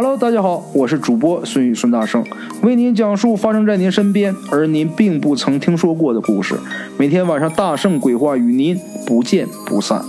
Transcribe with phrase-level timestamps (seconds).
[0.00, 2.24] Hello，大家好，我是主播孙宇孙大圣，
[2.62, 6.54] 为您讲述发生在您身边而您并不曾听说过的故事。
[6.96, 10.00] 每天晚上大圣鬼话与您不见不散。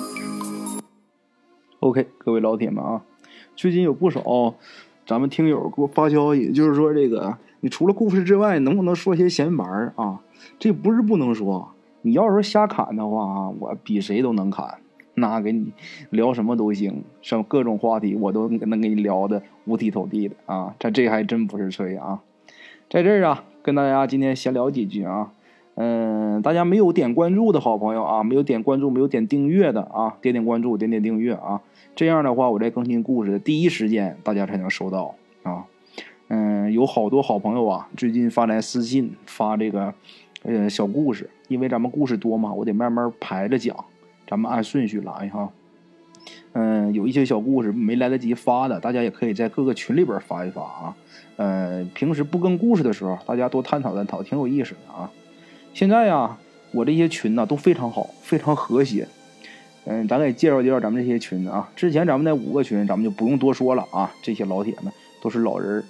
[1.80, 3.02] OK，各位老铁们啊，
[3.56, 4.54] 最近有不少
[5.08, 10.20] 咱们听友给我发消息，就是说这个你除了故事之外，能不能说些闲玩啊？
[10.60, 11.68] 这不是不能说，
[12.04, 14.76] 你要是瞎侃的话啊，我比谁都能侃。
[15.20, 15.72] 那给你
[16.10, 20.76] 聊什么都行，什各种话题我都能给你聊的五体投地的啊！
[20.80, 22.22] 这这还真不是吹啊，
[22.90, 25.32] 在这儿啊，跟大家今天闲聊几句啊。
[25.82, 31.62] 嗯，大家没有点关注的好朋友啊，没有点关注、没有点订阅的啊，点点关注、点点订阅啊。
[31.96, 35.64] 这样的话，我在更新故事的第一时间，大家才能收到啊。
[36.28, 39.94] 嗯，有好多好朋友啊，最近发来私信发这个
[40.44, 43.74] 呃小故事，因为咱们故事多嘛，我得慢慢排着讲。
[44.30, 45.50] 咱们按顺序来哈，
[46.54, 50.96] 嗯，有一些小故事没来得及发的，大家也可以在各个群里边发一发啊。
[51.38, 55.10] 呃，平时不更故事的时候，大家多探讨探讨，挺有意思的啊。
[55.74, 56.38] 现在呀，
[56.72, 59.08] 我这些群呢都非常好，非常和谐。
[59.86, 61.68] 嗯，咱给介绍介绍咱们这些群啊。
[61.76, 64.12] 之前咱们那五个群，咱们就不用多说了啊。
[64.22, 65.84] 这些老铁们都是老人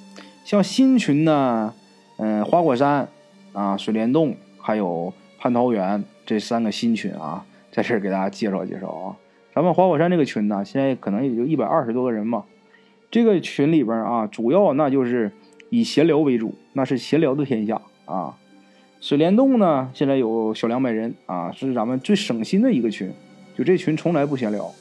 [0.45, 1.73] 像新群呢，
[2.17, 3.05] 嗯，花果山
[3.51, 7.45] 啊、水帘洞还有蟠桃园这三个新群啊。
[7.71, 9.15] 在这儿给大家介绍介绍啊，
[9.53, 12.45] 咱们花果山这个群呢，现在可能也就一百二十多个人吧。
[13.11, 15.31] 这个群里边啊，主要那就是
[15.69, 18.37] 以闲聊为主，那是闲聊的天下啊。
[18.99, 23.11] 水帘洞呢，现在有小两百人啊，是咱们最省心的一个群。
[23.55, 24.71] 就这群从来不闲聊，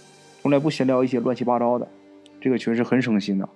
[0.42, 1.88] 从来不闲聊一些乱七八糟的，
[2.40, 3.48] 这个群是很省心的。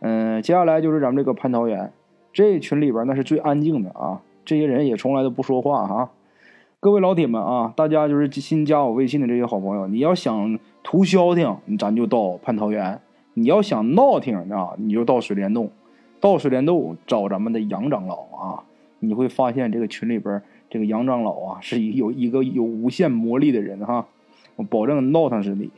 [0.00, 1.92] 嗯，接下来就是咱们这个蟠桃园，
[2.32, 6.10] 这群里边那是最安静的啊，这些人也从来都不说话哈。
[6.82, 12.98] 各位老铁们啊，大家就是新加我微信的这些好朋友，你要想图消停，咱就到蟠桃园；
[13.34, 15.70] 你要想闹挺啊，你就到水帘洞。
[16.20, 18.64] 到水帘洞找咱们的杨长老啊，
[19.00, 24.06] 你会发现这个群里边这个杨长老啊，是有一个有无限魔力的人哈，
[24.56, 25.70] 我保证闹腾是你。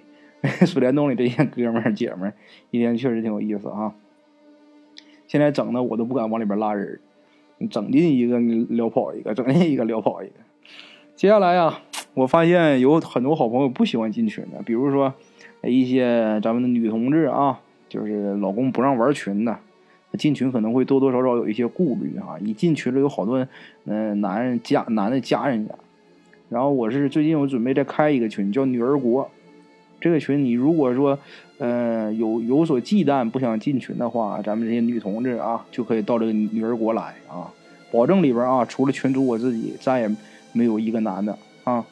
[0.65, 2.35] 水帘洞里这些哥们儿姐们儿，
[2.71, 3.93] 一天确实挺有意思哈。
[5.27, 7.01] 现在整的我都不敢往里边拉人，
[7.71, 10.35] 整进一个撩跑一个，整进一个撩跑一个。
[11.23, 11.79] 接下来呀，
[12.15, 15.15] 我发现有很多好朋友不喜欢进群的，比如说
[15.63, 19.57] 一些咱们的女同志啊，就是老公不让玩群的，
[20.19, 22.35] 进群可能会多多少少有一些顾虑啊。
[22.41, 23.47] 一进群了，有好多
[23.85, 25.73] 嗯男人加男的加人家，
[26.49, 29.31] 然后我是最近我准备再开一个群，叫女儿国。
[30.01, 31.17] 这个群你如果说
[31.59, 37.47] 呃有有所忌惮，不想进群的话，咱们这些女同志啊就可以到这个女儿国来啊，
[37.93, 40.11] 保证里边啊除了群主我自己再也。
[40.53, 41.85] 没有一个男的啊，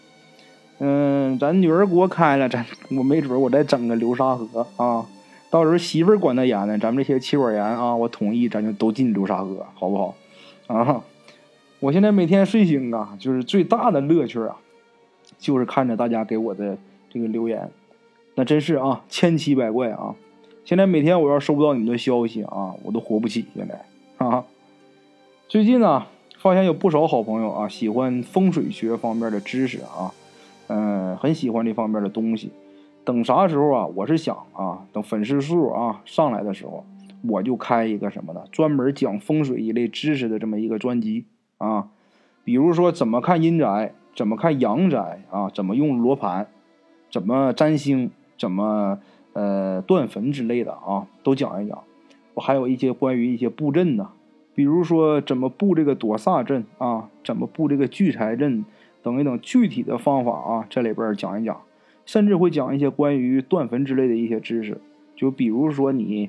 [0.78, 5.06] 嗯，咱女儿国开了，咱我没准我再整个流沙河啊，
[5.50, 10.14] 到时候媳妇管得严呢，咱们这些妻管严啊，我统一咱就都进流沙河，好不好？
[10.66, 11.02] 啊，
[11.80, 14.56] 我现在每天睡醒啊，就是最大的乐趣啊，
[15.38, 16.76] 就是看着大家给我的
[17.08, 17.70] 这个留言，
[18.34, 20.14] 那真是啊，千奇百怪啊！
[20.64, 23.46] 现在每天我要收不到你们的消息啊，我都活不起。
[23.56, 23.84] 现在
[24.24, 24.44] 啊，
[25.48, 26.06] 最近呢。
[26.40, 30.10] 发现有不少好朋友啊，喜欢风水学方面的知识啊，
[30.68, 32.50] 嗯，很喜欢这方面的东西。
[33.04, 33.86] 等啥时候啊？
[33.94, 36.86] 我是想啊，等粉丝数啊上来的时候，
[37.28, 41.26] 我就开一个什么的，专门讲风水一类知识的这么一个专辑
[41.58, 41.88] 啊。
[42.42, 46.46] 比如说怎么看阴宅，怎么看阳宅啊，怎么用罗盘，
[47.10, 48.98] 怎么占星，怎么
[49.34, 51.78] 呃断坟之类的啊，都讲一讲。
[52.32, 54.08] 我还有一些关于一些布阵呢。
[54.60, 58.62] 比如说怎么布这个躲煞阵啊，怎么布这个聚财阵
[59.02, 61.62] 等一等具体的方法啊，这里边讲一讲，
[62.04, 64.78] 甚至会讲一些关于断坟之类的一些知识。
[65.16, 66.28] 就比如说你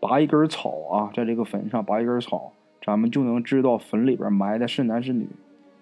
[0.00, 2.52] 拔一根草啊，在这个坟上拔一根草，
[2.84, 5.26] 咱们就能知道坟里边埋的是男是女，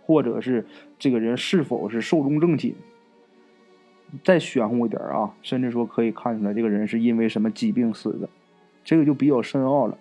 [0.07, 0.65] 或者是
[0.97, 2.73] 这个人是否是寿终正寝。
[4.23, 8.29] 再玄乎一点啊，甚至说可以看出来这个人是因为什么疾病死的，
[8.85, 9.99] 这个就比较深奥了。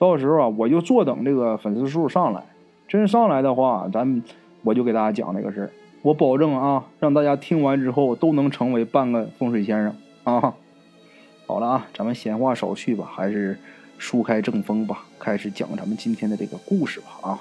[0.00, 2.42] 到时候啊，我就坐等这个粉丝数上来，
[2.88, 4.22] 真上来的话，咱
[4.62, 5.70] 我就给大家讲这个事儿。
[6.00, 9.94] 我保证啊，让大家听完之后都能成为半个风水先生
[10.24, 10.54] 啊！
[11.46, 13.58] 好了啊，咱们闲话少叙吧，还是
[13.98, 17.40] 书开正风吧，开始讲咱们今天的这个故事吧啊！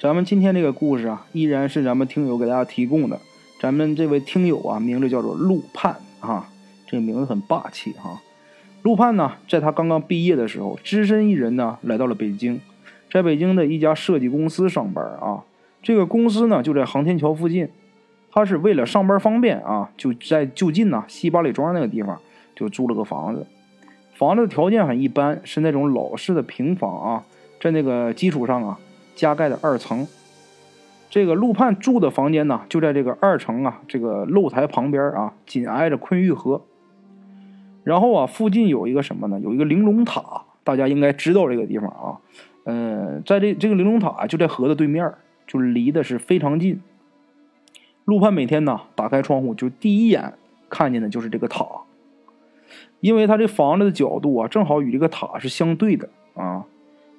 [0.00, 3.20] 咱们今天这个故事啊，依然是咱们听友给大家提供的。
[3.60, 6.48] 咱们这位听友啊，名字叫做陆盼啊，
[6.86, 8.18] 这个名字很霸气哈。
[8.82, 12.60] 陆盼呢，在他刚刚毕业的时候，只身一人呢来到了北京，
[13.12, 15.44] 在北京的一家设计公司上班啊。
[15.82, 17.68] 这个公司呢就在航天桥附近，
[18.30, 22.18] 他是为了上班方便啊，就在就近呢西八里庄那个地方
[22.54, 23.46] 就租了个房子。
[24.14, 27.24] 房子的条件很一般，是那种老式的平房啊，
[27.60, 28.78] 在那个基础上啊，
[29.14, 30.06] 加盖的二层。
[31.10, 36.62] 这个陆盼住的房间呢，就在这个二层啊，这个露台旁边啊，紧挨着昆玉河。
[37.90, 39.40] 然后啊，附近有一个什么呢？
[39.40, 42.20] 有一个玲珑塔，大家应该知道这个地方啊。
[42.66, 45.12] 嗯，在这这个玲珑塔就在河的对面，
[45.44, 46.80] 就离的是非常近。
[48.04, 50.34] 陆判每天呢，打开窗户就第一眼
[50.68, 51.66] 看见的就是这个塔，
[53.00, 56.64] 因为他这房子的角度啊，正好与这个塔是相对的啊。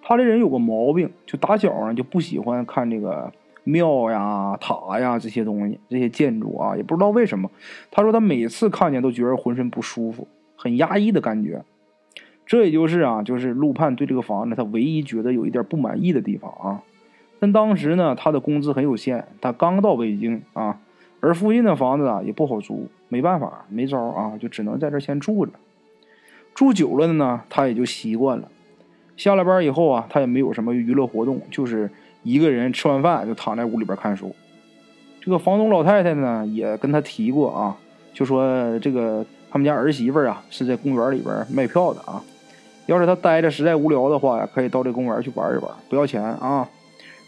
[0.01, 3.29] 他这人有个毛病，就打小呢就不喜欢看这个。
[3.63, 7.47] 庙呀、塔呀这些东西，这些建筑啊，也不知道为什么。
[7.91, 10.27] 他说他每次看见都觉得浑身不舒服，
[10.61, 11.63] 很压抑的感觉。
[12.45, 16.83] 这也就是啊，就是陆盼对这个房子他唯一觉得有一点不满意的地方啊。
[17.39, 20.79] 但当时呢，他的工资很有限，他刚到北京啊，
[21.19, 25.51] 而附近的房子啊也不好租，没办法，没招啊，就只能在这先住着。
[26.53, 28.47] 住久了的呢，他也就习惯了。
[29.17, 31.89] 下了班以后啊，他也没有什么娱乐活动，就是。
[32.23, 34.35] 一个人吃完饭就躺在屋里边看书。
[35.21, 37.75] 这个房东老太太呢也跟他提过啊，
[38.13, 42.23] 就说这个他们家儿媳妇啊是在公园里边卖票的啊，
[42.85, 46.67] 要是他待着实在无聊的话呀，可以到这公园去玩一玩，不要钱啊。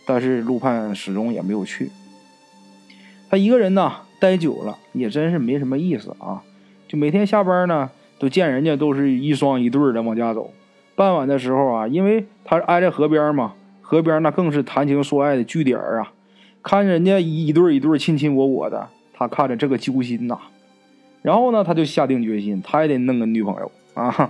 [0.06, 1.92] 但是陆盼始终也没有去。
[3.30, 6.42] 他一个人呢待久了也真是没什么意思啊，
[6.88, 10.52] 就每天下班呢都见人家都是一双一对的往家走。
[10.96, 13.54] 傍晚的时候啊，因为他挨着河边嘛。
[13.86, 16.12] 河边那更是谈情说爱的据点啊！
[16.64, 20.36] 看人家一对一对亲亲我我的，他看着这个揪心呐。
[21.24, 24.30] 然后呢，他就下定决心，他也得弄个女朋友啊！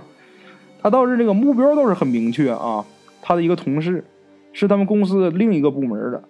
[0.80, 2.82] 他倒是这个目标倒是很明确啊。
[3.20, 4.04] 他的一个同事
[4.52, 6.22] 是他们公司另一个部门的。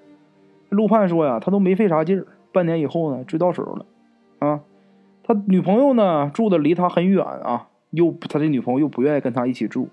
[0.70, 3.86] 陆盼说呀，他都没费啥劲儿，半年以后呢，追到手了
[4.38, 4.60] 啊。
[5.22, 9.88] 他女朋友呢，住的离他很远啊，又他的女朋友又不愿意跟他一起住。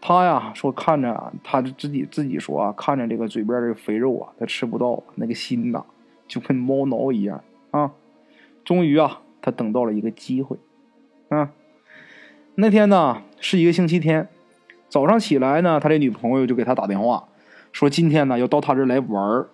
[0.00, 5.84] 他呀说看着他自己自己说啊，看着这个嘴边这个肥肉啊，他吃不到那个心呐，
[6.26, 7.92] 就跟猫挠一样啊。
[8.64, 10.56] 终于啊，他等到了一个机会
[11.28, 11.50] 啊。
[12.54, 14.26] 那天呢是一个星期天，
[14.88, 17.28] 早上起来呢，他的女朋友就给他打电话，
[17.72, 19.48] 说今天呢要到他这来玩儿。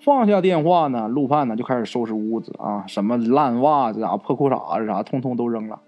[0.00, 5.80] 放下电话呢，陆盼呢就开始收拾屋子啊，什么烂袜子啊、破裤衩子啥，通通都扔了。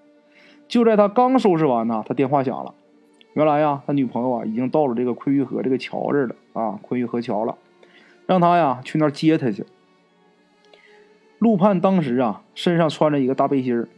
[0.67, 2.75] 就在他刚收拾完呢，他电话响了。
[3.35, 7.57] 原来呀，他女朋友啊已经到了这个昆玉河这个桥这儿了啊，昆玉河桥了，
[8.27, 9.65] 让他呀去那儿接他去。
[11.41, 13.89] 陆盼当时啊身上穿着一个大背心儿，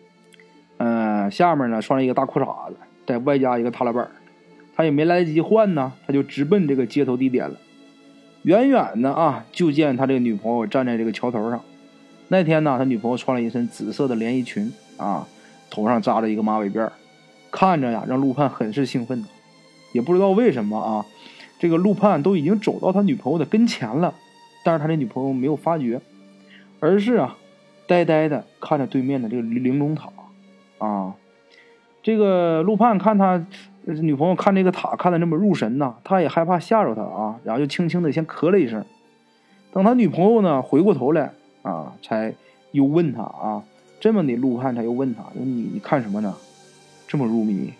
[0.79, 4.09] 嗯，下面呢穿了一个大裤衩子，再外加一个踏拉板
[4.77, 7.57] 他也没来得及换呢，他就直奔这个接头地点了。
[8.45, 11.61] 远远的啊，就见他这个女朋友站在这个桥头上。
[12.29, 15.27] 那天呢，他女朋友穿了一身紫色的连衣裙啊，
[15.69, 16.93] 头上扎着一个马尾辫儿。
[17.51, 19.25] 看着呀，让陆盼很是兴奋，
[19.93, 21.05] 也不知道为什么啊，
[21.59, 24.15] 这个陆盼都已经走到他女朋友的跟前了，
[24.65, 26.01] 但是他的女朋友没有发觉，
[26.83, 27.37] 而是啊，
[27.87, 30.11] 呆呆的看着对面的这个玲珑塔，
[30.79, 31.15] 啊，
[32.03, 33.47] 这个陆盼看他
[33.85, 38.85] 女朋友看这个塔看的那么入神呐，他也害怕吓着他啊，然后就轻轻的先咳了一声，
[39.73, 41.33] 等他女朋友呢回过头来
[41.63, 42.35] 啊，才
[42.73, 43.63] 又问他啊，
[44.01, 45.45] 这么的陆盼才又问他，你
[45.75, 46.35] 你看什么呢？
[47.07, 47.73] 这么入迷，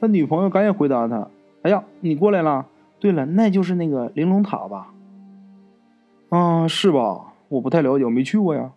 [0.00, 1.28] 他女朋友赶紧回答他
[1.62, 2.66] ：“哎呀，你过来了。
[2.98, 4.88] 对了，那就是那个玲珑塔吧？
[6.30, 7.29] 啊，是吧？
[7.50, 8.72] 我不太了解，我没去过呀。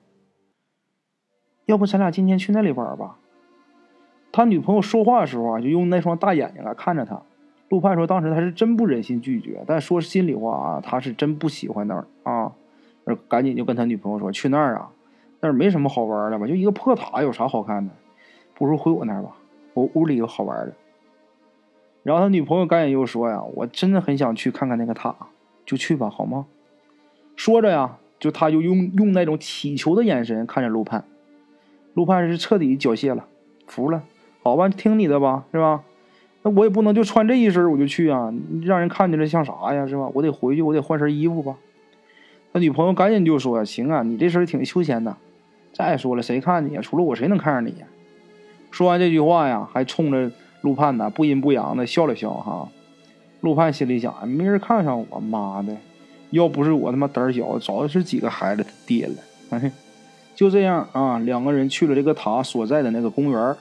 [1.66, 3.18] 要不咱俩今天去那里玩吧？”
[4.34, 7.22] 他女朋友说话的时候啊，就用那双大眼睛来看着他。
[7.70, 12.52] 陆盼说：“当时他是真不忍心拒绝，但说心里话啊，他是真不喜欢那儿啊。
[13.28, 14.92] 赶紧就跟他女朋友说：去那儿啊，
[15.40, 16.46] 那儿没什么好玩的吧？
[16.48, 17.94] 就一个破塔，有啥好看的？
[18.56, 19.38] 不如回我那儿吧。”
[19.76, 20.74] 我屋里有好玩的，
[22.04, 25.16] 然后他女朋友赶紧又说呀：“我真的很想去看看那个塔，
[25.66, 26.46] 就去吧，好吗？”
[27.36, 31.04] 说着呀，就他就用用那种乞求的眼神看着陆盼，
[31.94, 33.26] 陆盼是彻底缴械了，
[33.68, 34.02] 服了，
[34.42, 35.84] 好吧，听你的吧，是吧？
[36.42, 40.10] 那我也不能就穿这一身我就去啊，让人看见了像啥呀，是吧？
[40.14, 41.58] 我得回去，我得换身衣服吧。
[42.54, 45.18] 他女朋友赶紧就说：“行啊，你这身挺休闲的。
[45.74, 46.82] 再说了，谁看你呀？
[46.82, 47.88] 除了我，谁能看上你呀？”
[48.72, 52.70] 说完这句话呀，还冲着陆盼呢不阴不阳的笑了笑哈。
[53.42, 55.76] 陆盼心里想：没人看上我，妈的！
[56.34, 59.62] 要不是我他妈胆小，早是几个孩子他爹了。
[60.36, 63.56] 就这样啊，两个人去了这个塔所在的那个公园。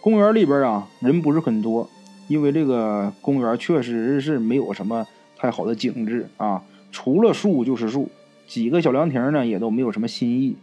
[0.00, 1.88] 公园里边啊，人不是很多，
[2.28, 5.06] 因为这个公园确实是没有什么
[5.36, 8.08] 太好的景致啊，除了树就是树，
[8.46, 10.56] 几个小凉亭呢也都没有什么新意。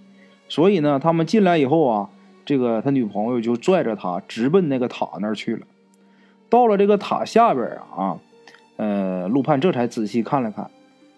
[0.50, 2.10] 所以呢，他们进来以后啊。
[2.46, 5.66] 这个他女朋友就拽着他直奔那个塔那儿去了
[6.50, 8.20] 到了这个塔下边啊，
[8.76, 10.70] 呃，陆盼这才仔细看了看，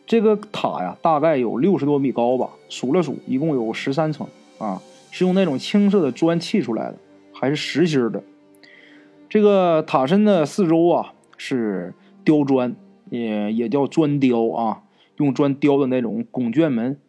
[0.05, 4.27] 这个塔呀大概有六十多米高吧，数了数，一共有十三层
[4.59, 4.81] 啊，
[5.12, 6.97] 是用那种青色的砖砌出来的，
[7.33, 8.24] 还是实心的。
[9.27, 11.93] 这个塔身的四周啊是
[12.24, 12.75] 雕砖，
[13.09, 14.83] 也也叫砖雕啊，
[15.17, 17.00] 用砖雕的那种拱券门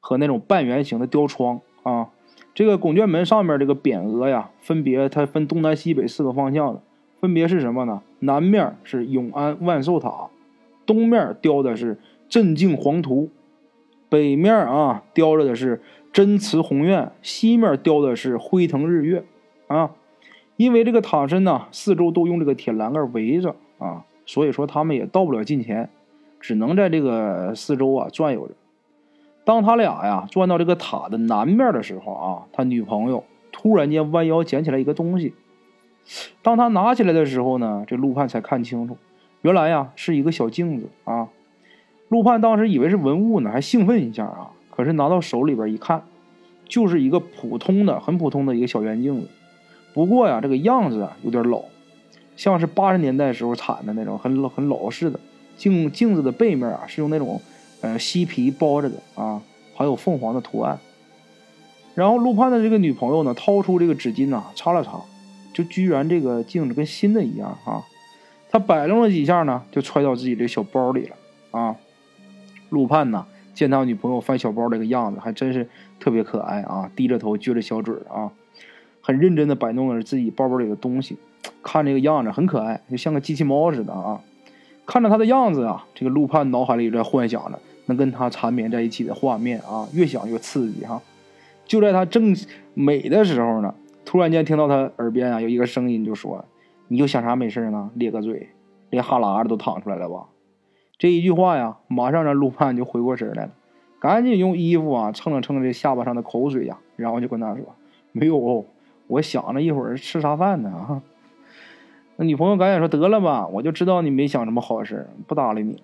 [0.00, 2.08] 和那种半圆形的雕窗啊。
[2.54, 6.82] 这个拱券门上面这个匾额呀，分别它分东南西北四个方向的。
[7.20, 8.02] 分别是什么呢？
[8.20, 10.28] 南面是永安万寿塔，
[10.86, 13.30] 东面雕的是镇静黄图，
[14.08, 15.82] 北面啊雕着的是
[16.12, 19.24] 真慈宏愿，西面雕的是辉腾日月，
[19.66, 19.92] 啊，
[20.56, 25.88] 因为这个塔身呢四周都用这个铁栏杆围着啊，所以说他们也到不了近前，
[26.38, 28.54] 只能在这个四周啊转悠着。
[29.44, 35.32] 当他俩呀转到这个塔的南面的时候啊，他女朋友突然间弯腰捡起来一个东西。
[36.42, 38.98] 当他拿起来的时候呢，这陆盼才看清楚，
[39.40, 41.17] 原来呀是一个小镜子啊。
[42.08, 44.50] 陆盼当时以为是文物呢，还兴奋一下啊。
[44.70, 46.02] 可是拿到手里边一看，
[46.68, 49.28] 就是一个普通的、很普通的一个小圆镜子。
[49.92, 51.62] 不过呀，这个样子啊有点老，
[52.36, 55.18] 像是八十年代时候产的那种很、很老式的
[55.56, 57.40] 镜镜子的背面啊是用那种
[57.80, 59.42] 呃锡皮包着的啊，
[59.74, 60.78] 还有凤凰的图案。
[61.94, 65.00] 然后陆盼的这个女朋友呢，掏出这个纸巾呐，擦了擦。
[65.54, 67.82] 就居然这个镜子跟新的一样啊！
[68.48, 71.16] 他摆弄了几下呢，就揣到自己这小包里了
[71.50, 71.74] 啊！
[72.70, 76.90] 陆盼呢，见他女朋友翻小包这个样子，还真是特别可爱啊！
[76.94, 78.30] 低着头，撅着小嘴啊，
[79.00, 81.16] 很认真的摆弄着自己包包里的东西，
[81.62, 84.20] 看这个样子很可爱，就像个机器猫似的啊！
[84.86, 91.02] 看着他的样子啊，这个陆盼脑海里在幻想着能跟他缠绵在一起的画面啊，越想越刺激哈！
[91.66, 92.36] 就在他正
[92.74, 93.74] 美的时候呢。
[94.04, 96.42] 突然间听到他耳边啊有一个声音，就说
[96.88, 97.90] ：“你又想啥没事呢？
[97.92, 98.48] 咧个嘴，
[98.88, 100.24] 连哈喇子都淌出来了吧？”
[100.98, 103.50] 这一句话呀，马上让陆盼就回过神来了，
[104.00, 107.64] 赶紧用衣服啊蹭了蹭这下巴上的口水呀，然后就跟他说
[108.10, 108.66] ：“没有，
[109.06, 111.02] 我想着一会儿吃啥饭呢啊。”
[112.16, 115.80] 那女朋友赶紧说：“得了吧，我就知道你没想什么好事，不搭理你。”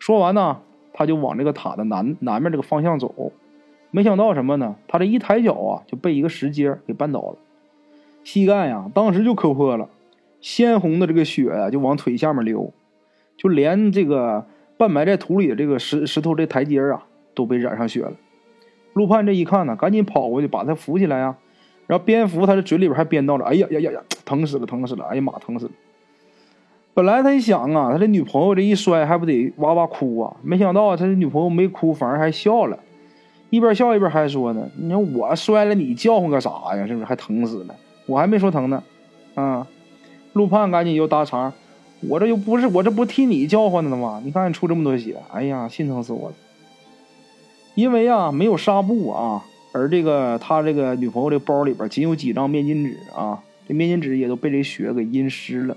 [0.00, 0.60] 说完呢，
[0.92, 3.30] 他就往这个塔的南南面这个方向走，
[3.92, 4.74] 没想到什么呢？
[4.88, 7.36] 他这一抬脚啊，就被一个石阶给绊倒了。
[8.24, 9.88] 膝盖呀，当时就磕破了，
[10.40, 12.72] 鲜红的这个血呀，就往腿下面流，
[13.40, 14.44] 就连这个
[14.76, 17.02] 半埋在土里的这个石石头这台阶啊，
[17.34, 18.12] 都被染上血了。
[18.92, 21.34] 陆盼这一看呢，赶紧跑过去把他扶起来呀，
[21.86, 25.06] 然后边扶他的嘴里边还边叨着：“哎呀呀呀呀，疼死了，疼死了！
[25.06, 25.72] 哎呀妈，疼死了！”
[26.92, 32.78] 本来他一想啊，他这女朋友这一摔还不得哇哇哭啊，没想到他这女朋友没哭，反而还笑了，
[33.48, 36.86] 一边笑一边还说呢：“你说我摔了，你叫唤个啥呀？
[36.86, 37.74] 是不是还疼死了？”
[38.06, 38.82] 我还没说疼呢，
[39.34, 39.66] 啊！
[40.32, 41.52] 陆盼赶紧又搭茬，
[42.00, 44.20] 我这又不是我这不替你叫唤的吗？
[44.24, 46.34] 你看你出这么多血，哎呀，心疼死我了。
[47.74, 55.76] 因为啊没有纱布啊，而这个他这个女朋友这包里边仅有几张面巾纸啊，这面巾纸也都被这血给阴湿了。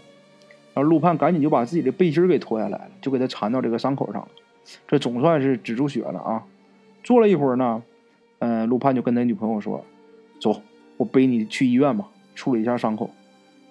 [0.74, 4.28] 然后陆盼赶紧就把自己的背心给脱下来了，就给他缠到这个伤口上了，
[4.88, 6.44] 这总算是止住血了啊。
[7.04, 7.84] 坐了一会儿呢，
[8.40, 9.84] 嗯，陆盼就跟他女朋友说
[10.42, 10.62] ：“走，
[10.98, 13.12] 我背你去医院吧。”处理一下伤口，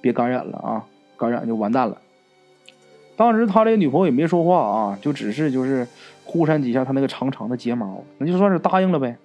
[0.00, 0.87] 别感染了啊！
[1.16, 1.99] 感染就完蛋了。
[3.22, 5.86] 当时他这个女朋友也没说话啊，就只是就是
[6.24, 9.16] 忽闪几下他那个长长的睫毛，那就算是答应了呗。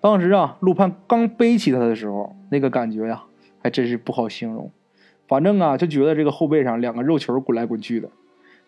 [0.00, 3.22] 当时啊，陆盼刚背起他的时候，那个感觉呀，
[3.62, 4.68] 还真是不好形容。
[5.28, 8.08] 反正啊，就觉得这个后背上两个肉球滚来滚去的，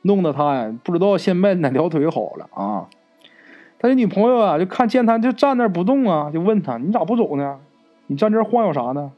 [0.02, 2.88] 弄得他呀不知道先迈 哪条腿好了啊。
[3.80, 7.58] 他的女朋友啊，就看见他就站那不动啊，就问他：“你咋不走呢？
[8.06, 9.10] 你站这晃悠啥呢？”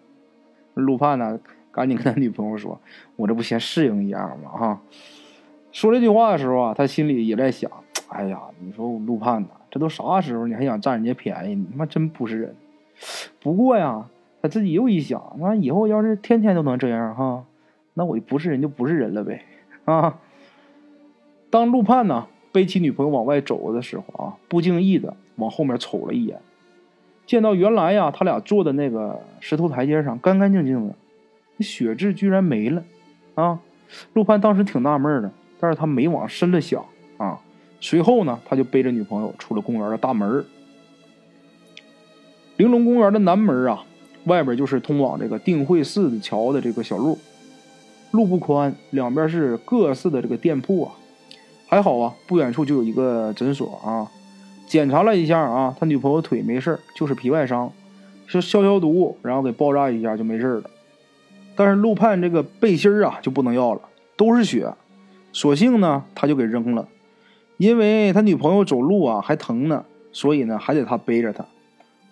[0.73, 1.39] 陆盼呢，
[1.73, 2.81] 赶紧跟他女朋友说
[3.17, 4.51] ：“我这不先适应一下吗？
[4.51, 4.81] 哈。”
[5.73, 7.71] 说这句话的时候啊，他心里也在想
[8.09, 11.55] ：“哎呀，你说我陆盼呐，这都啥时候，你还想占人家便宜？
[11.55, 12.57] 你他妈真不是人。”
[13.41, 14.07] 不过呀，
[14.43, 17.45] 他自己又一想：“那以后要是天天都能这样哈，
[17.95, 19.45] 那我就不是人就不是人了呗。”
[19.87, 20.19] 啊！
[21.51, 26.41] 当陆盼呢背起女朋友往外走的时候啊，不经意的往后面瞅了一眼。
[27.27, 30.95] 见到原来呀，他俩坐的那个石头台阶上干干净净的，
[31.63, 32.83] 血痣居然没了，
[33.35, 33.59] 啊！
[34.15, 36.85] 陆潘当时挺纳闷的，但是他没往深了想
[37.17, 37.41] 啊。
[37.81, 40.45] 随后呢，他就背着女朋友出了公园的大门。
[42.57, 43.85] 玲珑公园的南门啊，
[44.25, 47.19] 外边就是通往这个定慧寺的桥的这个小路，
[48.11, 50.93] 路不宽，两边是各式的这个店铺啊。
[51.67, 54.11] 还好啊，不远处就有一个诊所啊。
[54.67, 57.73] 检查了一下啊，他女朋友腿没事就是皮外伤，
[58.27, 60.71] 是消消毒，然后给包扎一下就没事了。
[61.61, 63.83] 但是陆盼这个背心儿啊就不能要了，
[64.17, 64.73] 都是血，
[65.31, 66.89] 索性呢他就给扔了，
[67.59, 71.45] 因为他女朋友走路啊还疼呢，所以呢还得他背着她。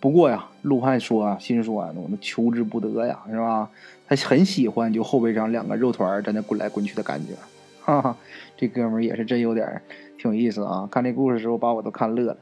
[0.01, 3.71] 不过呀，陆盼说啊，心说啊，我们求之不得呀，是吧？
[4.07, 7.33] 他很喜欢就后背上两个肉团在那滚来滚去的感觉，
[7.81, 8.15] 哈哈，
[8.55, 9.81] 这哥们儿也是真有点
[10.19, 10.87] 挺有意思啊！
[10.93, 12.37] 看这故事的时候把我都看乐了。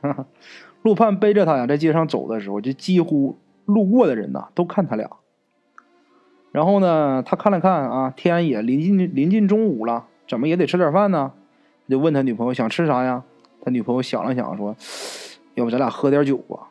[0.00, 0.26] 哈哈，
[0.82, 5.08] 陆盼背着他呀，在街上走的时候，就几乎路过的人呐都看他俩。
[6.52, 11.32] 然后呢，他看了看啊，天也临近临近中午了，怎么也得吃点饭呢？
[11.88, 13.22] 就问他女朋友想吃啥呀？
[13.62, 14.74] 他女朋友想了想说
[15.54, 16.68] ：“要不咱俩喝点酒吧？”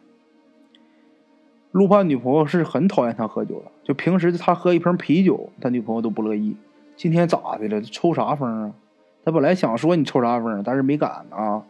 [1.72, 6.56] 陆盼女朋友是很讨厌他喝酒的，就平时他喝一瓶啤酒，他女朋友都不乐意。
[6.96, 7.80] 今天咋的了？
[7.82, 8.74] 抽啥风啊？
[9.24, 11.64] 他本来想说你抽啥风，但是没敢啊，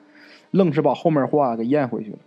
[0.51, 2.17] 愣是把后面话给咽回去了。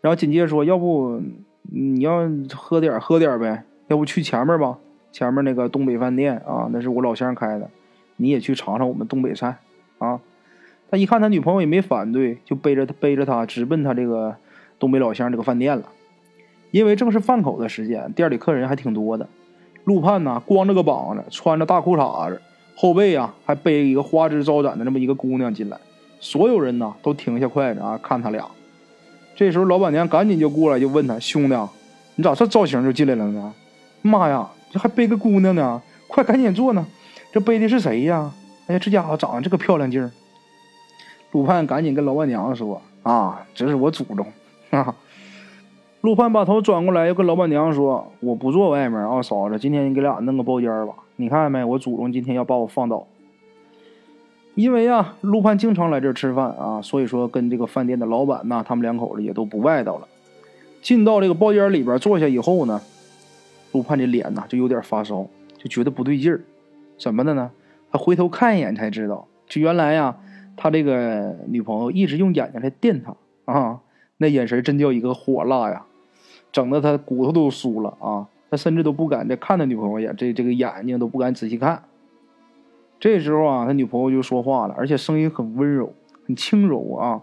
[0.00, 1.20] 然后紧接着说：“要不
[1.62, 3.64] 你要喝点喝点呗？
[3.92, 4.78] 要不去前面吧？
[5.12, 7.68] 前面那个东北饭店啊，那是我老乡开的，
[8.16, 9.58] 你也去尝尝我们东北菜
[9.98, 10.18] 啊。”
[10.90, 14.34] 他一看他女朋友也没反对，就背着他背着他直奔他这个
[14.78, 15.84] 东北老乡这个饭店了。
[16.70, 19.28] 因为正是饭口的时间，店里客人还挺多的。
[19.84, 22.40] 陆盼呢，光着个膀子，穿着大裤衩子，
[22.74, 25.76] 后背啊还背一个花枝招展的这么一个姑娘进来。
[26.18, 28.46] 所有人呢都停下筷子啊，看他俩。
[29.34, 31.56] 这时候老板娘赶紧就过来就问他：“兄弟，
[32.16, 33.54] 你咋这造型就进来了呢？
[34.02, 35.80] 妈呀，这还背个姑娘呢！
[36.08, 36.86] 快赶紧坐呢！
[37.32, 38.30] 这背的是谁呀？
[38.66, 40.10] 哎呀，这家伙长得这个漂亮劲儿。”
[41.32, 44.26] 陆盼赶紧跟老板娘说：“啊，这是我祖宗
[44.70, 44.94] 啊。
[46.02, 50.94] ”陆盼把头转过来，又跟老板娘说：“我不坐外面啊，嫂子，今天你给俩弄个包间吧。
[51.16, 53.06] 你看见没，我祖宗今天要把我放倒。
[54.54, 60.08] 因为啊，陆盼经常来这儿吃饭啊，所以说跟这个饭店的老板呐，他们两口子也都不外道了。
[60.82, 62.82] 进到这个包间里边坐下以后呢，
[63.72, 65.26] 陆盼这脸呐就有点发烧，
[65.58, 66.40] 就觉得不对劲儿。
[66.98, 67.50] 怎么的呢？
[67.90, 70.16] 他回头看一眼才知道，就原来呀，
[70.56, 73.14] 他这个女朋友一直用眼睛来电他
[73.52, 73.80] 啊，
[74.18, 75.84] 那眼神真叫一个火辣呀。”
[76.52, 78.28] 整的他骨头都酥了啊！
[78.50, 81.84] 他甚至都不敢再看他女朋友眼，这这个眼睛都不敢仔细看。
[83.00, 85.94] 这时候啊，他女朋友就说话了，而且声音很温柔，
[86.26, 87.22] 很轻柔啊。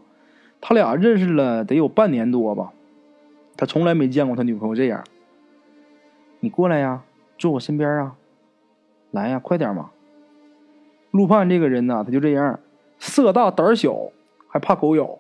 [0.60, 2.74] 他俩认识了得有半年多吧，
[3.56, 5.04] 他从来没见过他女朋友这样。
[6.42, 7.04] 你过来呀，
[7.38, 8.16] 坐我身边啊，
[9.12, 9.92] 来呀，快点嘛！
[11.12, 12.60] 陆盼这个人呢，他就这样，
[12.98, 14.12] 色大胆小，
[14.48, 15.20] 还怕狗咬，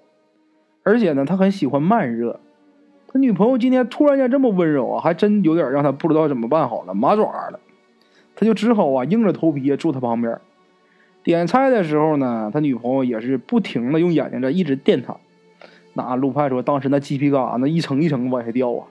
[0.83, 2.39] 而且呢，他很喜欢慢热。
[3.11, 7.59] 他女朋友今天突然间这么温柔啊，还真有点让他不知道怎么办好了，麻爪了。
[8.35, 10.39] 他就只好啊硬着头皮坐他旁边。
[11.21, 15.17] 点菜的时候呢，他女朋友也是不停的用眼睛在一直电他。
[15.93, 18.87] 那陆派说，当时那鸡皮疙瘩那一层一层往下掉啊。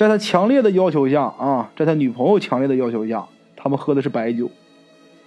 [0.00, 3.22] 在他强烈的要求下啊，在他女朋友强烈的要求下，
[3.54, 4.50] 他们喝的是白酒，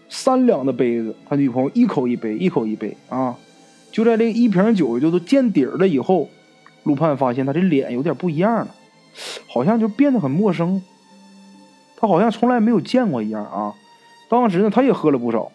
[0.09, 3.38] 三两的杯子，他女朋友一口一杯，一口一杯啊。
[3.91, 6.27] 就在这一瓶酒就都见底儿了以后。
[6.86, 8.67] 陆盼发现他这脸有点不一样了，
[9.47, 10.81] 好像就变得很陌生。
[11.95, 13.75] 他好像从来没有见过一样啊！
[14.27, 15.51] 当时呢，他也喝了不少，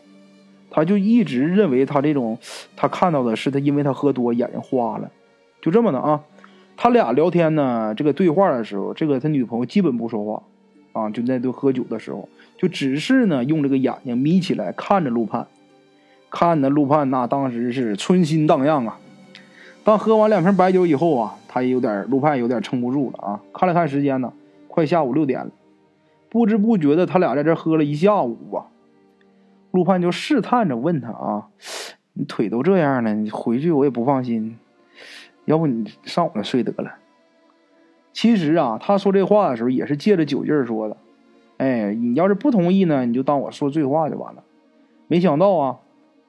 [0.70, 2.38] 他就一直认为他这种，
[2.76, 5.10] 他看到的是他因为他喝多眼睛花了，
[5.60, 6.20] 就这么的啊。
[6.80, 10.42] 他俩聊天呢，这个对话的时候，这个他女朋友基本不说话
[10.92, 15.48] 啊，就那顿喝酒的时候，就只是呢用这个眼睛眯起来看着陆盼，
[16.30, 18.96] 看的陆盼那当时是春心荡漾啊。
[19.82, 23.40] 当喝完两瓶白酒以后啊，他也有点陆盼有点撑不住了啊。
[23.52, 24.32] 看了看时间呢，
[24.68, 25.50] 快下午六点了。
[26.30, 28.66] 不知不觉的，他俩在这喝了一下午啊。
[29.72, 31.48] 陆盼就试探着问他啊
[32.14, 34.56] ：“你腿都这样了，你回去我也不放心，
[35.48, 36.94] 要不你上我那睡得了？”
[38.12, 40.96] 其实啊，他说这话的时候也是借着酒劲儿说的。
[41.58, 44.42] 哎，你要是不同意呢，你就当我说醉话就完了。
[45.06, 45.78] 没想到啊，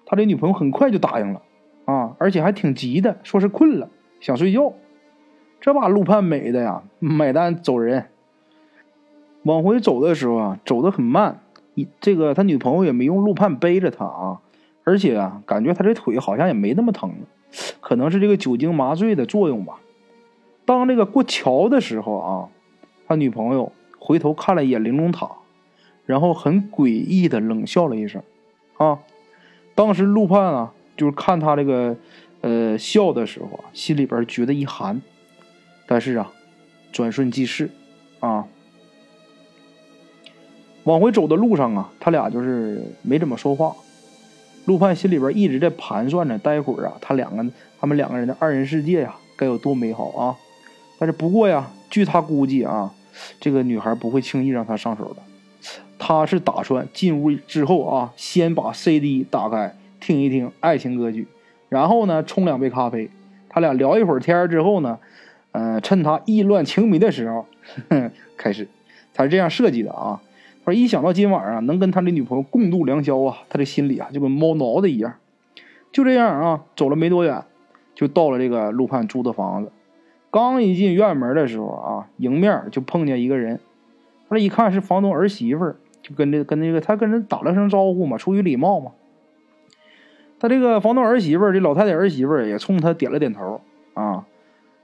[0.06, 1.42] 他这女朋友很快就答应了。
[1.86, 4.74] 啊，而且还挺急的，说是困了，想睡觉。
[5.60, 8.06] 这把陆盼美的呀，买单走人。
[9.44, 11.40] 往回走的时候啊，走得很慢。
[12.00, 14.42] 这个他女朋友也没用陆盼背着他啊，
[14.84, 17.28] 而且啊，感觉他这腿好像也没那么疼了，
[17.80, 19.80] 可能是这个酒精麻醉的作用吧。
[20.66, 22.50] 当这个过桥的时候啊，
[23.08, 25.30] 他女朋友回头看了一眼玲珑塔，
[26.06, 28.22] 然后很诡异的冷笑了一声。
[28.78, 29.00] 啊，
[29.76, 30.74] 当时陆盼啊。
[30.98, 31.96] 就是看他这个，
[32.42, 35.02] 呃，笑的时候啊，心里边觉得一寒，
[35.88, 36.30] 但是啊，
[36.92, 37.70] 转瞬即逝，
[38.20, 38.46] 啊，
[40.84, 43.74] 往回走的路上啊，他俩就是没怎么说话。
[44.70, 47.44] 陆盼心里边一直在盘算着，待会儿啊，他两个
[47.82, 50.38] 他们两个人的二人世界呀，该有多美好啊！
[51.00, 52.94] 但是不过呀，据他估计啊，
[53.40, 55.24] 这个女孩不会轻易让他上手的。
[55.98, 61.28] 他是打算进屋之后啊，先把 CD 打开听一听爱情歌曲，
[61.68, 63.10] 然后呢冲两杯咖啡，
[63.50, 65.00] 他俩聊一会儿天之后呢，
[65.52, 67.44] 呃，趁他意乱情迷的时候
[68.38, 68.68] 开始，
[69.16, 70.22] 他是这样设计的啊。
[70.66, 75.14] 说一想到今晚上能跟他的女朋友共度良宵啊，他的心里啊就跟猫挠的一样。
[75.92, 77.44] 就这样啊，走了没多远，
[77.96, 79.72] 就到了这个陆盼租的房子。
[80.30, 83.60] 刚一进院门的时候啊，迎面就碰见一个人。
[84.30, 88.92] 他一看是房东儿媳妇，就跟这跟那个他跟人打了声招呼嘛，出于礼貌嘛。
[90.40, 93.62] 他这个房东儿媳妇，这老太太儿媳妇也冲他点了点头
[93.96, 94.28] 啊。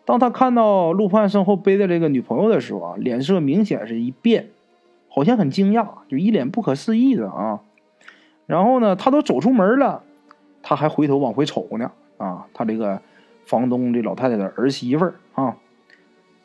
[0.04, 4.50] 当他看到陆盼身后背的这个女朋友的时候啊，脸色明显是一变，
[5.16, 7.62] 好像很惊讶，就一脸不可思议的啊。
[8.46, 10.04] 然后呢，他都走出门了。
[10.62, 13.00] 他还回头往回瞅呢，啊，他这个
[13.46, 15.56] 房东这老太太的儿媳妇儿啊，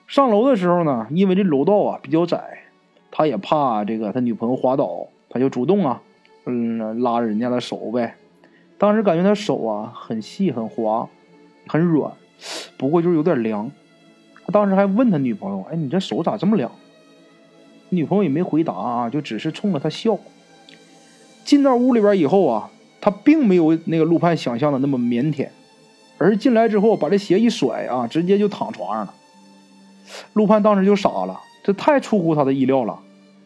[0.06, 2.64] 上楼的时候呢，因为这楼道啊比较窄，
[3.10, 6.02] 他也怕这个他女朋友滑倒，他就主动啊，
[6.44, 8.14] 嗯，拉着人家的手呗。
[8.78, 11.08] 当时感觉他手啊很细很滑，
[11.66, 12.12] 很软，
[12.78, 13.68] 不过就是有点凉。
[14.44, 16.70] 他当时还问他女朋友：“哎，你这手咋这么凉？”
[17.90, 20.18] 女朋友也没回答啊，就只是冲着他笑。
[21.44, 22.70] 进到屋里边以后啊。
[23.02, 25.48] 他并没有那个陆盼想象的那么腼腆，
[26.18, 29.14] 而进来之后把这鞋一甩啊，直接就躺床上了。
[30.34, 33.00] 陆盼当时就傻了，这太出乎他的意料了，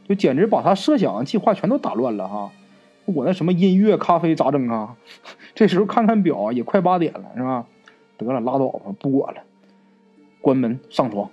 [0.08, 2.50] 就简直把他设想计划全都打乱了哈！
[3.04, 4.96] 我那什么音乐咖啡咋整啊？
[5.54, 7.64] 这时候看看表也快八点了是吧？
[8.18, 9.40] 得了，拉倒吧，不管了，
[10.40, 11.30] 关门上床。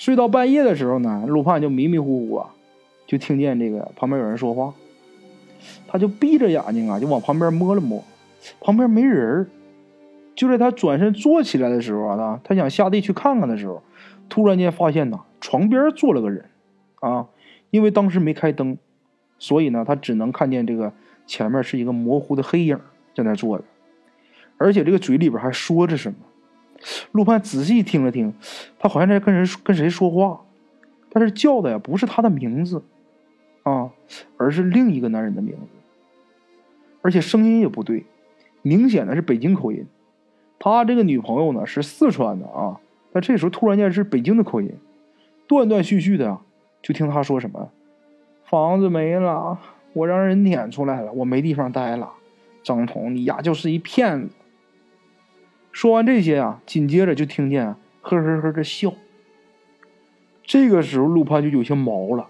[0.00, 2.54] 睡到半夜的时候呢，陆盼就迷迷糊糊啊，
[3.06, 4.72] 就听见这个旁边有人说话。
[5.86, 8.02] 他就闭着眼睛啊，就往旁边摸了摸，
[8.62, 9.50] 旁边没人
[10.34, 13.82] 就在他转身坐起来的时候啊，他想下地去看看的时候，
[14.30, 16.46] 突然间发现呐，床边坐了个人，
[17.00, 17.26] 啊，
[17.68, 18.78] 因为当时没开灯，
[19.38, 20.94] 所以呢，他只能看见这个
[21.26, 22.80] 前面是一个模糊的黑影
[23.14, 23.64] 在那坐着，
[24.56, 26.16] 而且这个嘴里边还说着什么。
[27.12, 28.34] 陆盼仔细听了听，
[28.78, 30.40] 他好像在跟人跟谁说话，
[31.10, 32.82] 但是叫的呀不是他的名字。
[33.62, 33.90] 啊，
[34.38, 35.68] 而是另一个男人的名字，
[37.02, 38.06] 而且声音也不对，
[38.62, 39.86] 明显的是北京口音。
[40.58, 42.80] 他这个女朋友呢是四川的啊，
[43.12, 44.72] 但这时候突然间是北京的口音，
[45.46, 46.40] 断断续续的啊，
[46.80, 47.70] 就听他说什么
[48.48, 49.58] ：“房子没了，
[49.92, 52.10] 我让人撵出来了，我没地方待了。”
[52.64, 54.34] 张彤，你呀就是一骗子。
[55.72, 58.92] 说完这些啊，紧接着就听见呵呵呵的笑。
[60.44, 62.26] 这个时候，陆潘就有些毛了。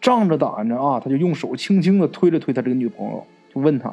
[0.00, 3.92] 仗着胆子啊，他就用手轻轻的推了推他这个女朋友，就问他：“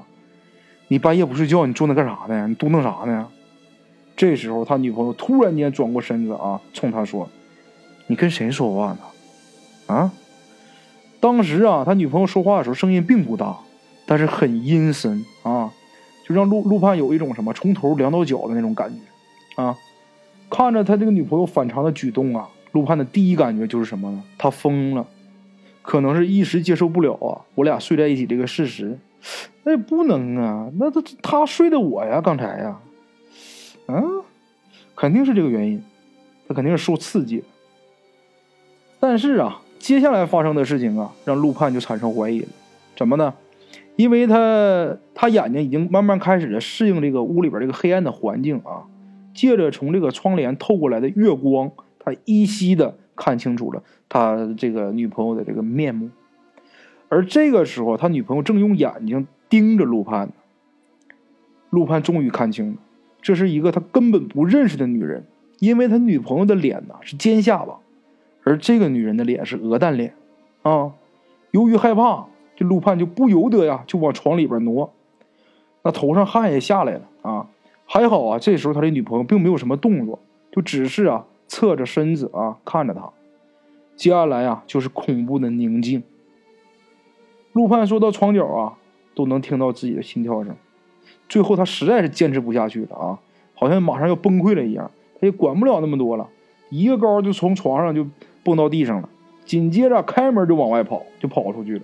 [0.90, 2.48] 你半夜不睡觉，你坐那干啥呢？
[2.48, 3.28] 你嘟囔啥呢？”
[4.16, 7.28] 这时候，他女朋友突然间转过身子啊，冲他说
[8.08, 9.00] ：“你跟谁说话呢？”
[9.88, 10.14] 啊！
[11.20, 13.58] 当时啊，他女朋友说话的时候声音并不大，
[14.06, 15.53] 但是很阴森啊，
[16.24, 19.78] 就让陆陆盼有一种什么从头凉到脚的那种感觉啊。
[20.50, 24.24] 看着他这个女朋友反常的举动啊，陆盼的第一感觉就是什么呢？
[24.38, 25.06] 他疯了。
[25.82, 28.98] 可能是一时接受不了啊，我俩睡在一起这个事实，
[29.64, 32.80] 那也不能啊，那他他睡的我呀，刚才呀，
[33.88, 34.24] 嗯，
[34.96, 35.84] 肯定是这个原因，
[36.48, 37.46] 他肯定是受刺激了。
[38.98, 42.48] 但是啊，接下来发生的事情啊，让陆盼就产生怀疑了，
[42.96, 43.34] 怎么呢？
[43.96, 48.86] 因为他他眼睛已经慢慢开始了适应这个屋里边这个黑暗的环境啊，
[49.34, 52.98] 借着从这个窗帘透过来的月光，他依稀的。
[53.16, 56.10] 看清楚了他这个女朋友的这个面目，
[57.10, 60.34] 而这个时候，他女朋友正用眼睛盯着陆盼呢。
[61.70, 62.78] 陆盼终于看清了，
[63.22, 65.28] 这是一个他根本不认识的女人，
[65.60, 67.76] 因为他女朋友的脸呢是尖下巴，
[68.44, 70.16] 而这个女人的脸是鹅蛋脸，
[70.64, 70.94] 啊，
[71.52, 72.26] 由于害怕，
[72.64, 74.94] 陆盼就不由得呀就往床里边挪，
[75.84, 77.48] 那头上汗也下来了啊，
[77.86, 80.20] 还好啊，这时候他的女朋友并没有什么动作，
[80.52, 81.26] 就只是啊。
[81.46, 83.12] 侧着身子啊，看着他。
[83.96, 86.02] 接下来啊，就是恐怖的宁静。
[87.52, 88.74] 陆盼说到床角啊，
[89.14, 90.56] 都能听到自己的心跳声。
[91.30, 93.20] 最后他实在是坚持不下去了啊，
[93.54, 94.90] 好像马上要崩溃了一样。
[95.20, 96.28] 他也管不了那么多了，
[96.70, 98.08] 一个高就从床上就
[98.44, 99.10] 蹦到地上了。
[99.46, 101.84] 紧接着开门就往外跑，就跑出去了。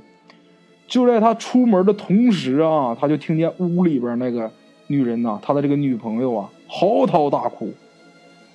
[0.90, 4.52] 就在他出门的同时啊，他就听见屋里边那个
[4.88, 7.72] 女人呐，他的这个女朋友啊，嚎啕大哭。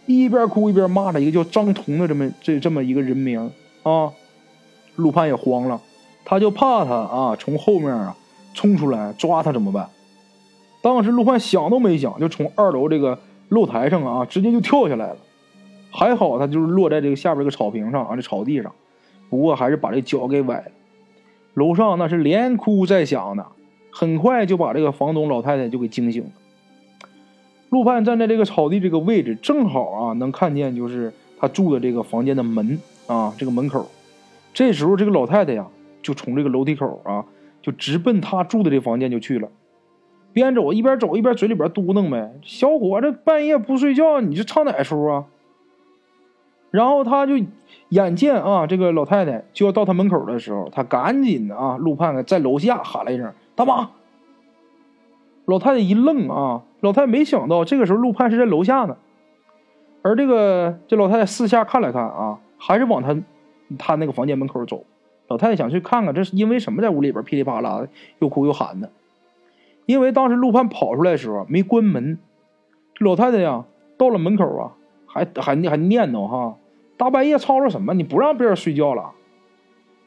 [0.06, 3.50] 一边哭一边骂着一个叫张彤的这么这这么一个人名
[3.84, 4.12] 啊，
[4.96, 5.80] 陆判也慌了，
[6.24, 8.14] 他就怕他啊从后面啊
[8.52, 9.88] 冲出来抓他怎么办？
[10.82, 13.18] 当时陆判想都没想，就从二楼这个
[13.48, 15.16] 露台上啊直接就跳下来了。
[15.90, 18.70] 还好他就是落在这个下边这个草坪上啊，这草地上，
[19.30, 20.64] 不过还是把这脚给崴了。
[21.54, 23.46] 楼上那是连哭带响的，
[23.90, 26.30] 很快就把这个房东老太太就给惊醒了。
[27.70, 33.88] 陆盼站在这个草地这个位置，正好啊能看见就是他住的这个房间的门啊，这个门口。
[34.52, 35.66] 这时候这个老太太呀，
[36.02, 37.24] 就从这个楼梯口啊，
[37.60, 39.48] 就直奔他住的这房间就去了。
[40.32, 45.24] 边走一边走一边嘴里边嘟囔呗：“小伙子半夜不睡觉，你这唱哪出啊？”
[46.74, 47.34] 然后他就
[47.90, 53.90] 眼见啊，这个老太太就要到他门口的时候，他赶紧的啊，陆盼在楼下喊了一声：“大妈！”
[55.46, 58.96] 老太太一愣啊，老太太没想到这个时候陆盼是在楼下呢，
[60.02, 63.22] 而这个这老太太四下看了看啊，还是往他
[63.78, 64.82] 他那个房间门口走。
[65.28, 68.90] 老太太想去看看这是因为什么在屋里边噼里啪啦的又哭又喊的，
[69.86, 72.18] 因为当时陆盼跑出来的时候没关门，
[72.96, 73.64] 这老太太呀
[73.96, 74.72] 到了门口啊，
[75.06, 76.56] 还还还念叨哈。
[76.96, 77.94] 大半夜吵吵什么？
[77.94, 79.10] 你不让别人睡觉了？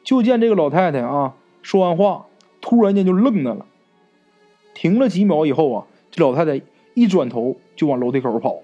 [0.02, 2.26] 就见这个老太太啊，说完话，
[2.60, 3.66] 突然间就愣那了，
[4.74, 6.62] 停了几秒以后啊，这老太太
[6.94, 8.56] 一转头就往楼梯口跑。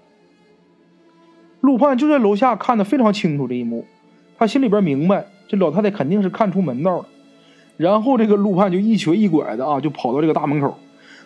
[1.61, 3.85] 陆盼就在楼下看得非常清楚这一幕，
[4.39, 7.07] 他心里边明白，这老太太肯定是看出门道了。
[7.77, 10.79] 然后这个陆盼就一瘸一拐的啊，就跑到这个大门口，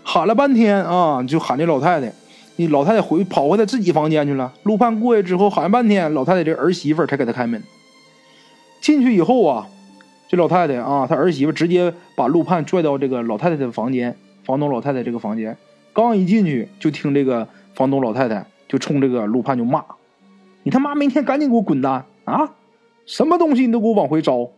[0.02, 2.12] 喊了半天啊，就喊这老太太。
[2.60, 4.52] 你老太太回跑回她自己房间去了。
[4.64, 7.62] 陆盼过去之后喊半天，老太太这儿媳妇才给她开门。
[8.80, 9.68] 进去以后啊，
[10.28, 15.56] 这老太太啊，她儿媳妇直接把陆盼拽到这个老太太的房间，房东老太太这个房间。
[15.92, 19.84] 刚一进去，就听这个房东老太太就冲这个陆盼就骂
[20.64, 22.54] ：“你他妈明天赶紧给我滚蛋啊！
[23.06, 24.50] 什么东西你都给我往回招。”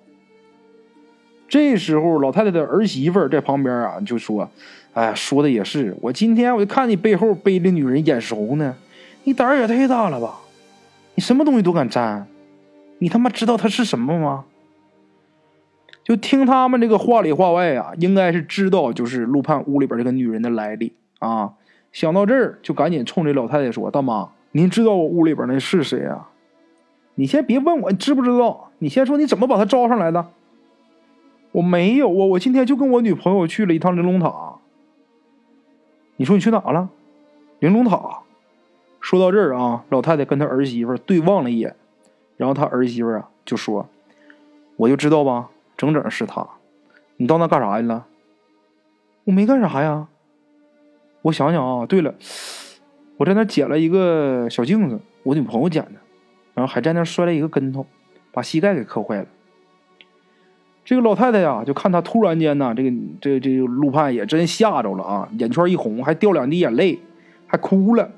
[1.49, 4.49] 这时候，老太太的儿媳妇在旁边啊就说。
[4.95, 5.97] 哎，说的也是。
[6.01, 8.75] 我今天我就看你背后背的女人眼熟呢，
[9.25, 10.41] 你胆儿也太大了吧？
[11.15, 12.27] 你什么东西都敢沾，
[12.99, 14.45] 你他妈知道她是什么吗？
[16.03, 21.53] 就听他们这个话里话外啊，应该是知道就是陆盼屋里边这个女人的来历啊。
[21.93, 26.31] 想到这儿，就赶紧冲这老太太说：“大妈，您知道我屋里边那是谁啊？
[27.15, 30.27] 你先别问我知不知道，你先说你怎么把她招上来的？
[31.53, 34.50] 我没有啊，我今天就跟我女朋友去了一趟玲珑塔。”
[36.21, 36.91] 你说你去哪了？
[37.61, 38.21] 玲珑塔。
[39.01, 41.75] 说到这儿啊，老太太跟她儿媳妇对望了一眼，
[42.37, 43.89] 然后她儿媳妇啊就说
[44.77, 46.47] ：“我就知道吧，整整是他。
[47.17, 48.05] 你到那干啥去了？
[49.25, 50.09] 我没干啥呀。
[51.23, 52.15] 我想想啊，对了，
[53.17, 55.93] 我在那捡了一个小镜子，我女朋友捡的，
[56.53, 57.87] 然后还在那摔了一个跟头，
[58.31, 59.27] 把膝盖给磕坏了。”
[60.91, 66.99] 这个老太太呀，就看他突然间呢，这个这这陆盼也真吓着了啊，眼圈一红，还掉两滴眼泪，
[67.47, 68.11] 还哭了。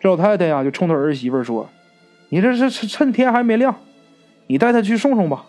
[0.00, 1.68] 这老太太呀，就冲他儿媳妇说
[2.30, 3.72] ：“你这是趁趁天还没亮，
[4.48, 5.44] 你带他去送送吧。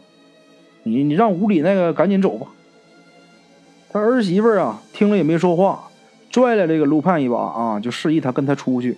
[0.83, 2.45] 你你让屋里那个赶紧走吧。”
[3.89, 5.89] 他儿媳妇啊，听了也没说话，
[6.29, 8.95] 拽了这个陆盼一把啊，就示意他跟他出去。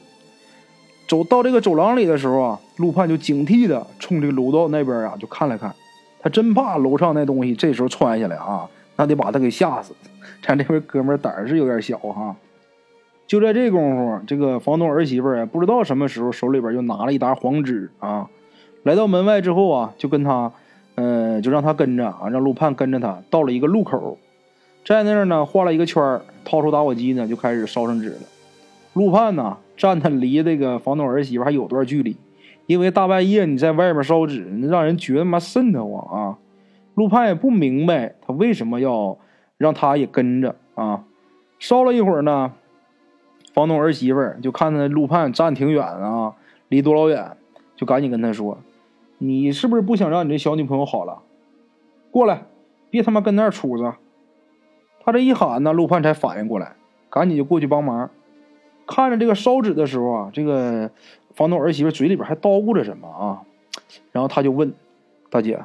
[1.08, 5.74] 走到这个走廊里的时候啊，陆盼就警惕的冲这个楼道那边啊，就看了看。
[6.22, 9.94] 他真怕楼上那东西这时候窜下来啊，那得把他给吓死。
[10.42, 12.36] 咱这位哥们胆儿是有点小哈。
[13.28, 18.28] 就在这功夫，这个房东儿媳妇儿不知道什么时候手里边就拿了一沓黄纸啊，
[18.84, 20.52] 来到门外之后啊，就跟他，
[20.96, 24.18] 呃，就让他跟着啊，让陆盼跟着他到了一个路口，
[24.84, 28.22] 在那儿呢画了一个圈掏出打火机呢就开始烧上纸了。
[28.94, 32.18] 陆盼呢站他离这个房东儿媳妇还有段距离。
[32.70, 36.38] 因为大半夜你在外面烧纸，让人觉得妈瘆得慌啊！
[36.94, 39.18] 陆盼也不明白他为什么要
[39.58, 41.04] 让他也跟着啊。
[41.58, 42.54] 烧了一会儿呢，
[43.56, 46.36] 房东儿媳妇就看他陆盼站挺远啊，
[46.68, 47.36] 离多老远，
[47.76, 48.60] 就赶紧跟他说
[49.18, 51.24] ：“你是不是不想让你这小女朋友好了？
[52.12, 52.44] 过来，
[52.92, 53.96] 别他妈跟那儿杵着。”
[55.04, 56.76] 他这一喊呢，陆盼才反应过来，
[57.10, 58.12] 赶紧就过去帮忙。
[58.86, 60.92] 看着这个烧纸的时候啊，这个。
[61.40, 63.40] 房东儿媳妇嘴里边还叨咕着什么啊？
[64.12, 64.74] 然后他就问
[65.30, 65.58] 大姐：“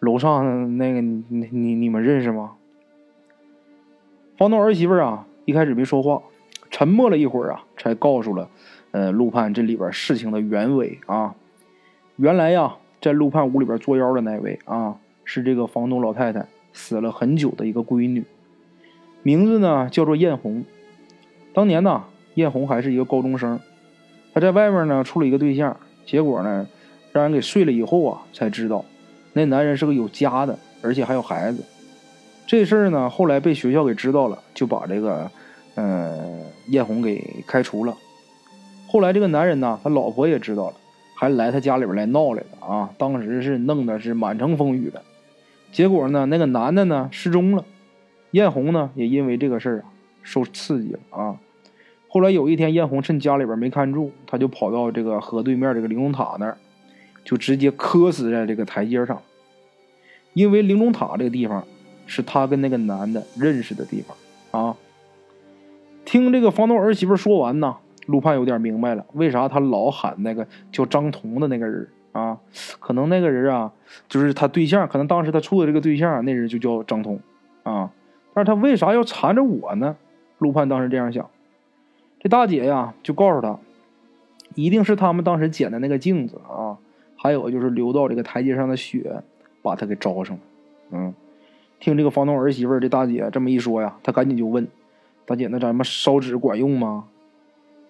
[0.00, 2.52] 楼上那个你你你们认识吗？”
[4.38, 6.22] 房东儿媳妇啊一开始没说话，
[6.70, 8.48] 沉默了一会儿啊，才告诉了
[8.92, 11.34] 呃陆盼这里边事情的原委啊。
[12.16, 18.24] 原来呀，在陆盼屋里边作妖的那位啊，是这个房东老太太死了很久的一个闺女，
[19.22, 20.64] 名字呢叫做艳红。
[21.52, 22.04] 当年呢，
[22.36, 23.60] 艳红还是一个高中生。
[24.34, 26.66] 他在外面呢处了一个对象，结果呢
[27.12, 28.84] 让人给睡了以后啊，才知道
[29.32, 31.62] 那男人是个有家的，而且还有孩子。
[32.46, 35.30] 这事儿呢后来被学校给知道了，就把这个
[35.76, 37.96] 嗯艳红给开除了。
[38.88, 40.74] 后来这个男人呢，他老婆也知道了，
[41.16, 42.90] 还来他家里边来闹来了啊！
[42.98, 45.00] 当时是弄的是满城风雨的。
[45.72, 47.64] 结果呢，那个男的呢失踪了，
[48.32, 49.84] 艳红呢也因为这个事儿啊
[50.22, 51.36] 受刺激了啊。
[52.14, 56.56] 后来有一天，艳红趁家里边没看住，他就跑到这个河对面这个玲珑塔那儿，
[57.24, 59.20] 就直接磕死在这个台阶上。
[60.32, 61.64] 因为玲珑塔这个地方
[62.06, 64.16] 是他跟那个男的认识的地方
[64.52, 64.76] 啊。
[66.04, 67.74] 听这个房东儿媳妇说完呢，
[68.06, 72.38] 陆盼有点明白了，为啥他老喊那个叫张彤的那个人啊？
[72.78, 73.72] 可能那个人啊，
[74.08, 77.18] 就是他对象，可能当时他处的这个对象，那人就叫张彤
[77.64, 77.90] 啊。
[78.32, 79.96] 但是他为啥要缠着我呢？
[80.38, 81.28] 陆盼当时这样想。
[82.24, 83.58] 这大姐呀，就告诉他，
[84.54, 86.78] 一定是他们当时捡的那个镜子啊，
[87.16, 89.22] 还有就是流到这个台阶上的血，
[89.60, 90.42] 把他给招上了。
[90.92, 91.14] 嗯，
[91.78, 94.66] 听这个房东儿媳妇这大姐这么一说呀，他赶紧就问
[95.26, 97.04] 大姐：“那咱们烧纸管用吗？”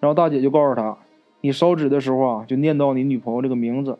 [0.01, 0.97] 然后大姐就告诉他
[1.39, 3.97] ：“你烧纸的时候啊，就念叨你女朋友这个名字，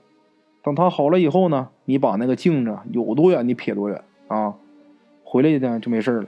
[0.62, 4.56] 等她好了以后呢，你把那个镜子有多远你撇多远啊，
[5.24, 6.26] 回来呢就没事了。”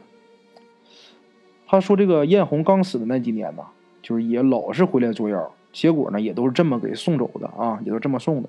[1.68, 3.64] 他说：“这个艳红刚死的那几年呢。”
[4.08, 8.48] 就是也老是回来作妖，结果呢也都是这么给送走的啊，也都这么送的。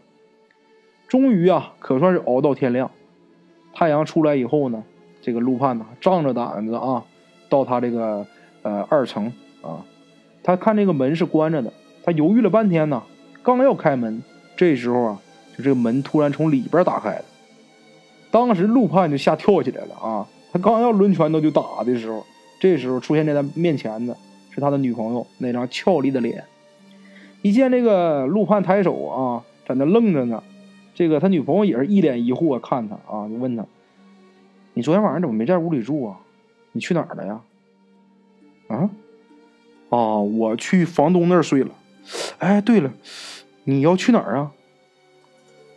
[1.08, 2.88] 终于啊，可算是熬到天亮，
[3.74, 4.84] 太阳出来以后呢，
[5.20, 7.02] 这个陆盼呢仗着胆子啊，
[7.48, 8.24] 到他这个
[8.62, 9.84] 呃二层啊，
[10.44, 11.72] 他看这个门是关着的，
[12.04, 13.02] 他犹豫了半天呢，
[13.42, 14.22] 刚要开门，
[14.56, 15.20] 这时候啊，
[15.56, 17.24] 就这个门突然从里边打开了，
[18.30, 22.24] 当时陆盼就吓跳起来了啊，他刚要抡拳头就打的时候，
[22.60, 24.16] 这时候出现在他面前的。
[24.60, 26.44] 他的女朋友那张俏丽的脸，
[27.42, 30.42] 一见这个陆盼抬手啊，在那愣着呢。
[30.94, 33.64] 这个他女朋友也是一脸疑惑看他啊，就问他
[34.74, 36.18] ：“你昨天晚上怎么没在屋里住啊？
[36.72, 37.40] 你去哪儿了呀？”
[38.66, 38.90] 啊？
[39.90, 41.70] 啊，我去房东那儿睡了。
[42.38, 42.92] 哎，对了，
[43.62, 44.50] 你要去哪儿啊？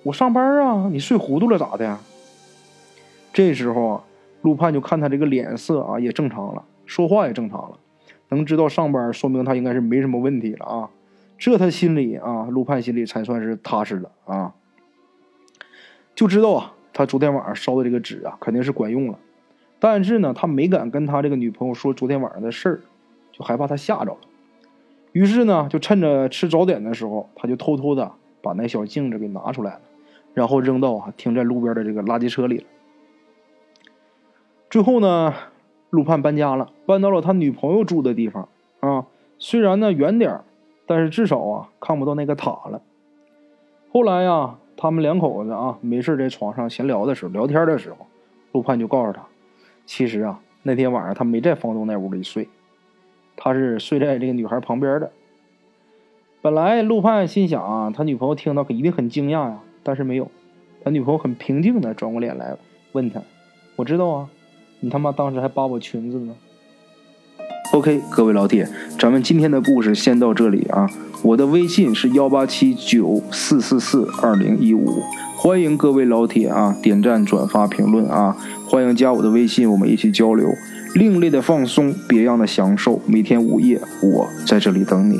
[0.02, 0.90] 我上班啊。
[0.92, 2.00] 你睡糊涂了咋的？
[3.32, 4.04] 这时候啊，
[4.42, 7.78] 陆盼就看他这个脸色啊也正常了，说话也正常了。
[8.36, 10.90] 能知道上班，说明他应该是没什么问题了啊！
[11.38, 14.54] 这他心里啊，陆盼心里才算是踏实了啊。
[16.16, 19.20] 就知道啊，他昨天晚上烧的这个纸啊，肯定是管用了。
[19.80, 22.82] 但是呢，他没敢跟他这个女朋友说昨天晚上的事儿，
[23.32, 24.18] 就害怕他吓着了。
[25.12, 29.82] 于是呢，就趁着吃早点的时候，他就偷偷的把那小镜子给拿出来了，
[30.34, 32.66] 然后扔到啊停在路边的这个垃圾车里了。
[34.70, 35.34] 最后呢。
[35.92, 38.50] 陆盼搬家了，搬到了他女朋友住的地方
[38.80, 39.06] 啊。
[39.38, 40.42] 虽然呢远点
[40.86, 42.82] 但是至少啊看不到那个塔了。
[43.92, 48.08] 后来呀，他们两口子啊没事在床上闲聊的时候，聊天的时候，
[48.54, 49.22] 陆盼就告诉他，
[49.86, 52.48] 其实啊那天晚上他没在房东那屋里睡，
[53.36, 55.12] 他是睡在这个女孩旁边的。
[56.42, 60.32] 本来陆盼心想啊，他女朋友听到可一定很惊讶呀，但是没有，
[60.84, 62.56] 他女朋友很平静的转过脸来
[62.94, 63.22] 问他
[63.76, 64.30] ：“我知道啊。”
[64.84, 66.34] 你他妈当时还扒我裙子呢
[67.72, 68.68] ？OK，各位老铁，
[68.98, 70.90] 咱们今天的故事先到这里啊。
[71.22, 75.04] 我的微信是幺八七九四四四二零一五，
[75.38, 78.36] 欢迎各位老铁啊点赞、转发、评论啊，
[78.68, 80.50] 欢迎加我的微信，我们一起交流。
[80.96, 85.20] 另类的放松，别样的享受，每天午夜我在这里等你。